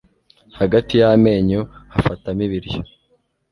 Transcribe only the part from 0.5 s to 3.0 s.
hagati y'amenyo hafatamo ibiryo